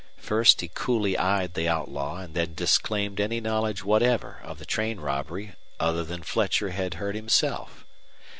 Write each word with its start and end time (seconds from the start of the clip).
First 0.17 0.61
he 0.61 0.67
coolly 0.67 1.15
eyed 1.15 1.53
the 1.53 1.69
outlaw 1.69 2.21
and 2.21 2.33
then 2.33 2.55
disclaimed 2.55 3.19
any 3.21 3.39
knowledge 3.39 3.83
whatever 3.83 4.39
of 4.43 4.57
the 4.57 4.65
train 4.65 4.99
robbery 4.99 5.53
other 5.79 6.03
than 6.03 6.23
Fletcher 6.23 6.71
had 6.71 6.95
heard 6.95 7.13
himself. 7.13 7.85